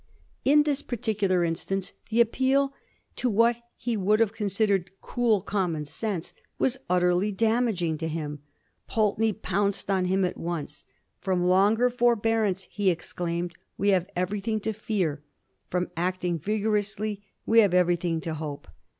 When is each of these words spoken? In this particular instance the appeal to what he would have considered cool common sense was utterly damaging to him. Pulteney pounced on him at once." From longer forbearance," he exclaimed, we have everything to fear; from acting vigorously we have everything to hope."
In 0.43 0.63
this 0.63 0.81
particular 0.81 1.43
instance 1.43 1.93
the 2.09 2.21
appeal 2.21 2.73
to 3.17 3.29
what 3.29 3.61
he 3.77 3.95
would 3.95 4.19
have 4.19 4.33
considered 4.33 4.89
cool 4.99 5.41
common 5.41 5.85
sense 5.85 6.33
was 6.57 6.79
utterly 6.89 7.31
damaging 7.31 7.99
to 7.99 8.07
him. 8.07 8.39
Pulteney 8.87 9.31
pounced 9.31 9.91
on 9.91 10.05
him 10.05 10.25
at 10.25 10.37
once." 10.37 10.85
From 11.21 11.43
longer 11.43 11.87
forbearance," 11.91 12.63
he 12.71 12.89
exclaimed, 12.89 13.53
we 13.77 13.89
have 13.89 14.09
everything 14.15 14.59
to 14.61 14.73
fear; 14.73 15.21
from 15.69 15.91
acting 15.95 16.39
vigorously 16.39 17.21
we 17.45 17.59
have 17.59 17.75
everything 17.75 18.21
to 18.21 18.33
hope." 18.33 18.67